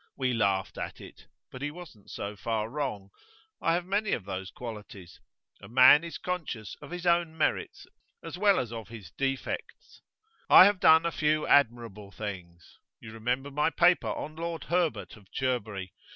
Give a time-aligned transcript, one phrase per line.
[0.17, 3.11] We laughed at it, but he wasn't so far wrong.
[3.61, 5.19] I have many of those qualities.
[5.61, 7.85] A man is conscious of his own merits
[8.23, 10.01] as well as of his defects.
[10.49, 12.79] I have done a few admirable things.
[12.99, 15.93] You remember my paper on Lord Herbert of Cherbury?